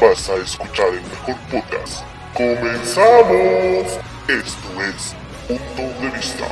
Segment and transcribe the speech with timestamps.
[0.00, 2.04] Vas a escuchar el mejor podcast.
[2.32, 4.00] ¡Comenzamos!
[4.28, 5.14] Esto es
[5.46, 6.46] Punto de Vista.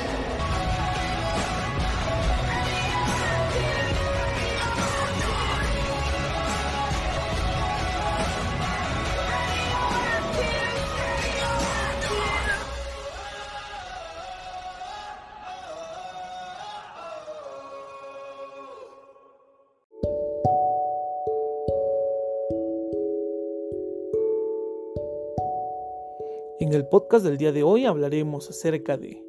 [26.63, 29.21] En el podcast del día de hoy hablaremos acerca de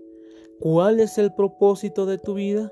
[0.59, 2.71] ¿cuál es el propósito de tu vida?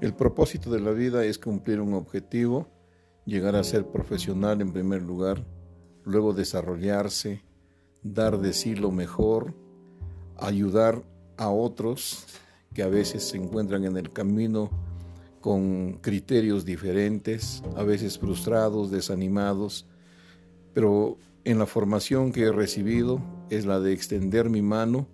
[0.00, 2.66] El propósito de la vida es cumplir un objetivo,
[3.24, 5.44] llegar a ser profesional en primer lugar,
[6.04, 7.42] luego desarrollarse,
[8.02, 9.54] dar de sí lo mejor,
[10.38, 11.02] ayudar
[11.36, 12.26] a otros
[12.74, 14.70] que a veces se encuentran en el camino
[15.40, 19.86] con criterios diferentes, a veces frustrados, desanimados,
[20.72, 25.08] pero en la formación que he recibido es la de extender mi mano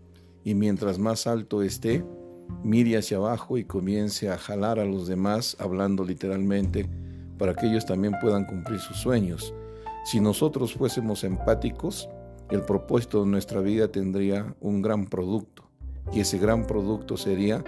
[0.44, 2.04] y mientras más alto esté,
[2.62, 6.88] mire hacia abajo y comience a jalar a los demás, hablando literalmente,
[7.38, 9.54] para que ellos también puedan cumplir sus sueños.
[10.04, 12.08] Si nosotros fuésemos empáticos,
[12.50, 15.64] el propósito de nuestra vida tendría un gran producto
[16.12, 17.62] y ese gran producto sería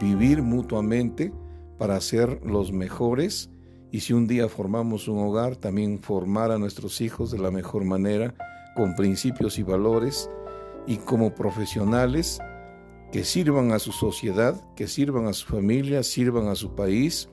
[0.00, 1.32] vivir mutuamente
[1.78, 3.50] para ser los mejores
[3.90, 7.84] y si un día formamos un hogar, también formar a nuestros hijos de la mejor
[7.84, 8.34] manera,
[8.74, 10.28] con principios y valores
[10.86, 12.40] y como profesionales
[13.12, 17.28] que sirvan a su sociedad, que sirvan a su familia, sirvan a su país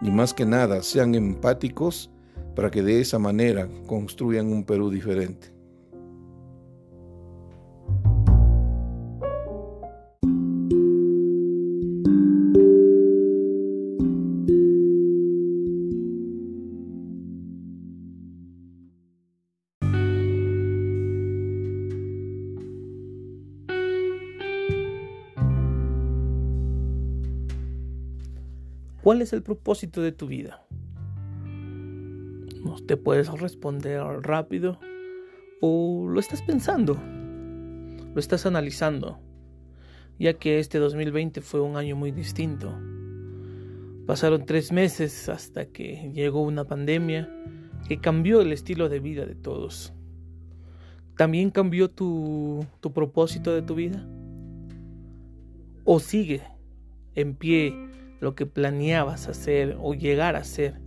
[0.00, 2.10] y más que nada sean empáticos
[2.54, 5.55] para que de esa manera construyan un Perú diferente.
[29.06, 30.66] ¿Cuál es el propósito de tu vida?
[31.44, 34.80] No te puedes responder rápido
[35.60, 39.20] o lo estás pensando, lo estás analizando,
[40.18, 42.76] ya que este 2020 fue un año muy distinto.
[44.08, 47.32] Pasaron tres meses hasta que llegó una pandemia
[47.86, 49.92] que cambió el estilo de vida de todos.
[51.16, 54.04] ¿También cambió tu, tu propósito de tu vida?
[55.84, 56.42] ¿O sigue
[57.14, 57.72] en pie
[58.20, 60.80] lo que planeabas hacer o llegar a hacer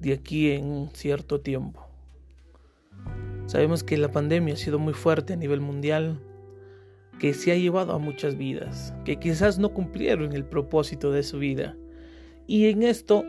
[0.00, 1.86] de aquí en un cierto tiempo.
[3.46, 6.20] Sabemos que la pandemia ha sido muy fuerte a nivel mundial,
[7.18, 11.38] que se ha llevado a muchas vidas, que quizás no cumplieron el propósito de su
[11.38, 11.76] vida.
[12.46, 13.24] Y en esto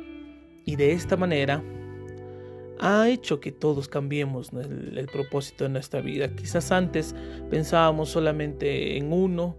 [0.65, 1.63] y de esta manera
[2.79, 6.29] ha hecho que todos cambiemos el, el, propósito de nuestra vida.
[6.35, 7.15] Quizás antes
[7.49, 9.55] pensábamos solamente en uno,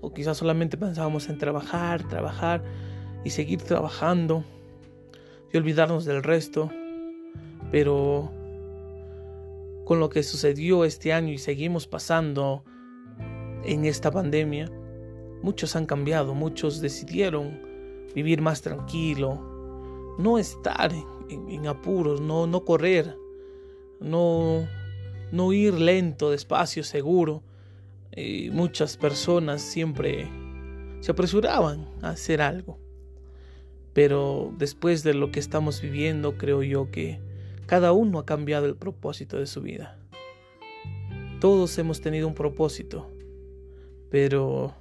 [0.00, 2.62] o quizás solamente pensábamos en trabajar, trabajar,
[3.24, 4.44] y seguir trabajando
[5.52, 6.70] y olvidarnos del resto.
[7.70, 8.30] Pero
[9.84, 12.64] con lo que sucedió este año y seguimos pasando
[13.64, 14.70] en esta pandemia,
[15.42, 17.60] muchos han cambiado, muchos decidieron
[18.14, 20.92] vivir más tranquilo, no estar
[21.28, 23.16] en, apuros, no, no correr,
[24.00, 24.66] no,
[25.32, 27.42] no ir lento, despacio, seguro.
[28.12, 30.28] Eh, muchas personas siempre
[31.00, 32.78] se apresuraban a hacer algo.
[33.92, 37.18] Pero después de lo que estamos viviendo, creo yo que
[37.66, 39.98] cada uno ha cambiado el propósito de su vida.
[41.40, 43.10] Todos hemos tenido un propósito,
[44.10, 44.74] pero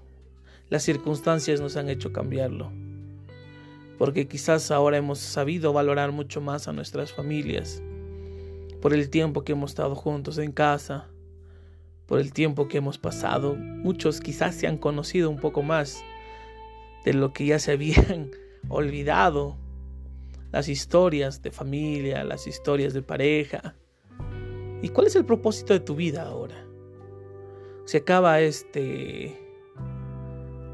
[0.69, 2.71] las circunstancias nos han hecho cambiarlo.
[3.97, 7.81] Porque quizás ahora hemos sabido valorar mucho más a nuestras familias,
[8.81, 11.07] por el tiempo que hemos estado juntos en casa,
[12.05, 13.55] por el tiempo que hemos pasado.
[13.55, 16.03] Muchos quizás se han conocido un poco más
[17.05, 18.31] de lo que ya se habían
[18.69, 19.57] olvidado
[20.51, 23.75] las historias de familia, las historias de pareja.
[24.81, 26.65] ¿Y cuál es el propósito de tu vida ahora?
[27.85, 29.37] Se acaba este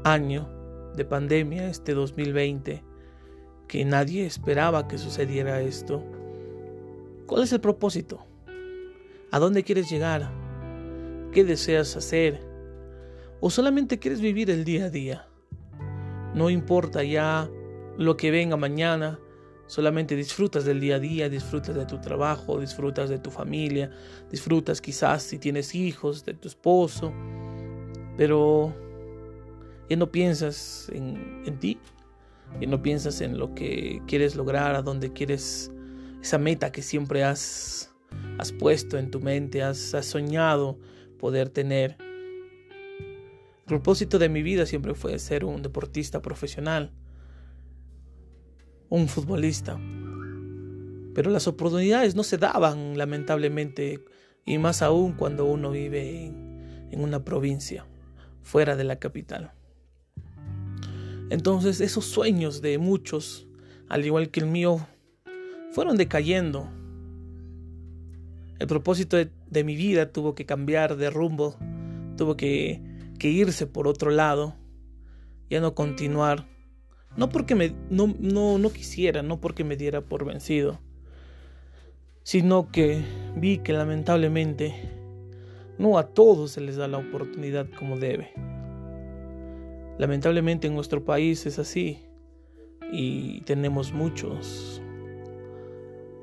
[0.04, 0.48] año
[0.94, 2.82] de pandemia, este 2020,
[3.68, 6.02] que nadie esperaba que sucediera esto.
[7.26, 8.24] ¿Cuál es el propósito?
[9.32, 10.30] ¿A dónde quieres llegar?
[11.32, 12.40] ¿Qué deseas hacer?
[13.40, 15.28] ¿O solamente quieres vivir el día a día?
[16.34, 17.50] No importa ya
[17.96, 19.18] lo que venga mañana,
[19.66, 23.90] solamente disfrutas del día a día, disfrutas de tu trabajo, disfrutas de tu familia,
[24.30, 27.12] disfrutas quizás si tienes hijos, de tu esposo,
[28.16, 28.74] pero
[29.88, 31.78] ya no piensas en, ti,
[32.60, 35.70] ya no piensas en lo que quieres lograr, a dónde quieres,
[36.20, 37.92] esa meta que siempre has
[38.38, 40.78] has puesto en tu mente, has, soñado
[41.18, 41.96] poder tener.
[41.98, 46.92] El propósito de mi vida siempre fue ser un deportista profesional,
[48.88, 49.78] un futbolista.
[51.14, 54.04] Pero las oportunidades no se daban, lamentablemente,
[54.44, 57.86] y más aún cuando uno vive en una provincia,
[58.42, 59.52] fuera de la capital.
[61.30, 63.46] Entonces esos sueños de muchos,
[63.88, 64.86] al igual que el mío,
[65.72, 66.70] fueron decayendo
[68.58, 71.56] el propósito de, mi vida tuvo que cambiar de rumbo,
[72.16, 72.80] tuvo que,
[73.20, 74.54] irse por otro lado,
[75.50, 76.46] ya no continuar.
[77.16, 80.80] No porque me, no, no, no quisiera, no porque me diera por vencido,
[82.22, 83.02] sino que
[83.36, 84.74] vi que lamentablemente
[85.78, 88.32] no a todos se les da la oportunidad como debe.
[89.98, 92.00] Lamentablemente en nuestro país es así
[92.92, 94.82] y tenemos muchos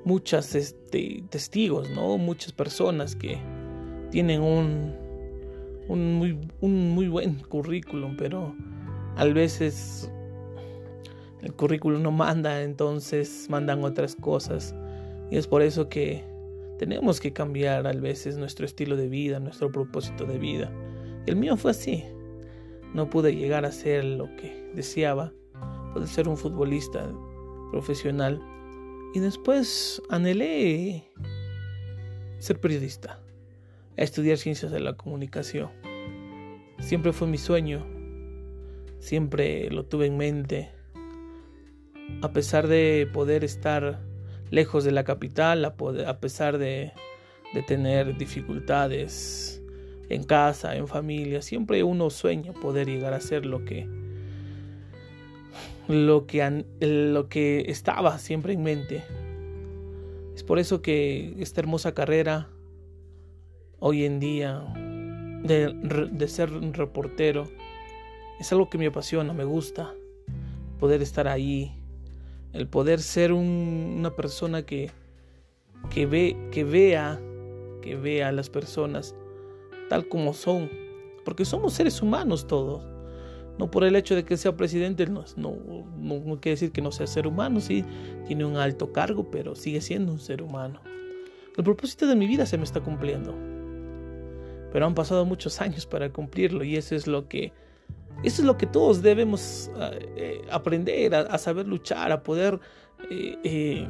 [0.06, 2.18] muchas este, testigos, ¿no?
[2.18, 3.38] Muchas personas que
[4.12, 4.94] tienen un,
[5.88, 8.56] un, muy, un muy buen currículum, pero
[9.16, 10.12] a veces
[11.44, 14.74] el currículum no manda, entonces mandan otras cosas.
[15.30, 16.24] Y es por eso que
[16.80, 20.72] tenemos que cambiar a veces nuestro estilo de vida, nuestro propósito de vida.
[21.26, 22.06] El mío fue así.
[22.94, 25.34] No pude llegar a ser lo que deseaba,
[25.94, 27.12] poder ser un futbolista
[27.72, 28.42] profesional
[29.14, 31.12] y después anhelé
[32.38, 33.20] ser periodista,
[33.96, 35.70] estudiar ciencias de la comunicación.
[36.80, 37.86] Siempre fue mi sueño,
[39.00, 40.72] siempre lo tuve en mente.
[42.22, 44.00] A pesar de poder estar
[44.50, 46.92] lejos de la capital, a, pesar de,
[47.68, 49.62] tener dificultades
[50.10, 53.88] en casa, en familia, siempre uno sueña poder llegar a ser lo que
[55.88, 59.04] lo que, lo que estaba siempre en mente.
[60.36, 62.50] Es por eso que esta hermosa carrera,
[63.80, 64.64] hoy en día,
[65.44, 67.50] de, de ser un reportero,
[68.40, 69.94] es algo que me apasiona, me gusta.
[70.80, 71.72] Poder estar ahí,
[72.54, 74.92] el poder ser una persona que,
[75.90, 77.20] que, ve, que vea,
[77.82, 79.16] que vea a las personas
[79.90, 80.70] tal como son,
[81.26, 82.84] porque somos seres humanos todos.
[83.60, 85.56] No por el hecho de que sea presidente, no, no,
[85.96, 87.86] no, quiere decir que no sea ser humano, sí,
[88.26, 90.82] tiene un alto cargo, pero sigue siendo un ser humano.
[91.56, 93.36] El propósito de mi vida se me está cumpliendo.
[94.72, 97.54] Pero han pasado muchos años para cumplirlo y eso es lo que,
[98.24, 102.58] eso es lo que todos debemos eh, eh, aprender, a, saber luchar, a poder
[103.10, 103.86] eh,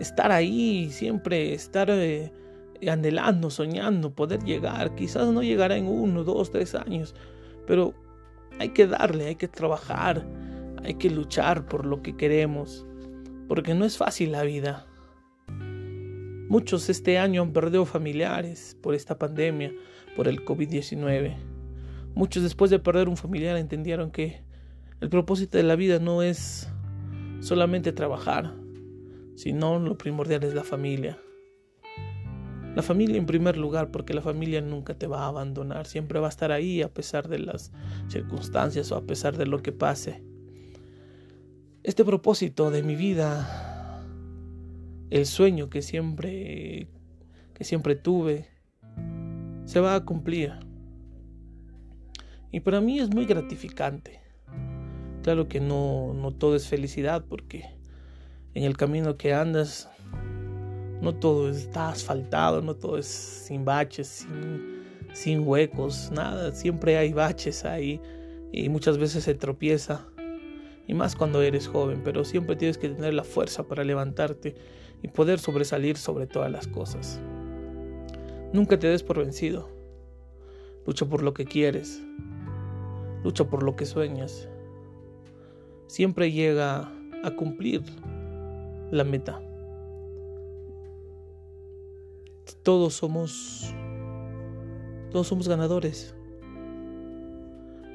[0.00, 1.88] estar ahí, siempre estar
[2.86, 4.96] anhelando, soñando, poder llegar.
[4.96, 7.14] Quizás no llegará en uno, dos, tres años,
[7.64, 7.94] pero
[8.58, 10.26] hay que darle, hay que trabajar,
[10.82, 12.84] hay que luchar por lo que queremos,
[13.46, 14.86] porque no es fácil la vida.
[16.48, 19.72] Muchos este año han perdido familiares por esta pandemia,
[20.16, 21.51] por el COVID-19.
[22.14, 24.42] Muchos después de perder un familiar entendieron que
[25.00, 26.70] el propósito de la vida no es
[27.40, 28.54] solamente trabajar,
[29.34, 31.18] sino lo primordial es la familia.
[32.74, 36.26] La familia en primer lugar, porque la familia nunca te va a abandonar, siempre va
[36.26, 37.72] a estar ahí a pesar de las
[38.08, 40.22] circunstancias o a pesar de lo que pase.
[41.82, 44.00] Este propósito de mi vida,
[45.10, 46.88] el sueño que siempre
[47.54, 48.46] que siempre tuve,
[49.66, 50.52] se va a cumplir.
[52.52, 54.20] Y para mí es muy gratificante.
[55.22, 57.64] Claro que no, no todo es felicidad porque
[58.54, 59.88] en el camino que andas
[61.00, 64.26] no todo está asfaltado, no todo es sin baches,
[65.12, 66.54] sin, huecos, nada.
[66.54, 68.00] Siempre hay baches ahí
[68.52, 70.06] y muchas veces se tropieza.
[70.86, 74.54] Y más cuando eres joven, pero siempre tienes que tener la fuerza para levantarte
[75.02, 77.20] y poder sobresalir sobre todas las cosas.
[78.52, 79.68] Nunca te des por vencido.
[80.86, 82.02] Lucha por lo que quieres.
[83.24, 84.48] Lucha por lo que sueñas.
[85.86, 87.82] Siempre llega a cumplir
[88.90, 89.40] la meta
[92.62, 93.74] todos somos
[95.10, 96.14] todos somos ganadores.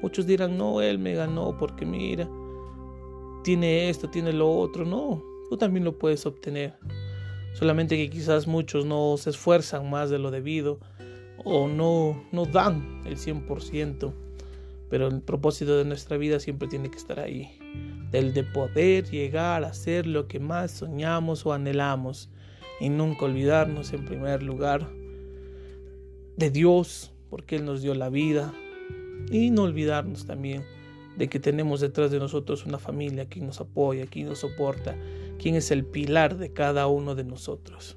[0.02, 2.28] Muchos dirán, "No, él me ganó porque mira,
[3.42, 6.74] tiene esto, tiene lo otro." No, tú también lo puedes obtener.
[7.54, 10.78] Solamente que quizás muchos no se esfuerzan más de lo debido
[11.44, 14.12] o no, no dan el 100%.
[14.90, 17.58] Pero el propósito de nuestra vida siempre tiene que estar ahí.
[18.10, 22.30] Del de poder llegar a ser lo que más soñamos o anhelamos.
[22.80, 24.88] Y nunca olvidarnos en primer lugar
[26.36, 28.54] de Dios, porque Él nos dio la vida.
[29.30, 30.64] Y no olvidarnos también
[31.18, 34.96] de que tenemos detrás de nosotros una familia que nos apoya, que nos soporta,
[35.38, 37.96] quien es el pilar de cada uno de nosotros.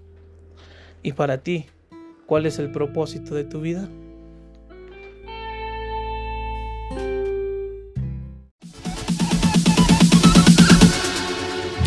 [1.04, 1.68] Y para ti,
[2.26, 3.88] ¿cuál es el propósito de tu vida?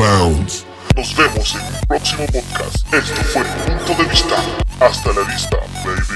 [0.04, 2.92] Nos vemos en un próximo podcast.
[2.92, 4.36] Esto fue Punto de Vista.
[4.78, 6.13] Hasta la vista, baby.